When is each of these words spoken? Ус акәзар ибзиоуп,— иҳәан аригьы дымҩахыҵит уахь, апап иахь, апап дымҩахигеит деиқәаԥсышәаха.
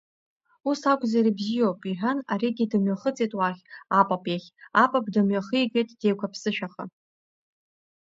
Ус 0.69 0.81
акәзар 0.91 1.25
ибзиоуп,— 1.29 1.79
иҳәан 1.91 2.19
аригьы 2.31 2.65
дымҩахыҵит 2.71 3.31
уахь, 3.37 3.61
апап 3.99 4.23
иахь, 4.31 4.47
апап 4.83 5.05
дымҩахигеит 5.13 5.89
деиқәаԥсышәаха. 5.99 6.83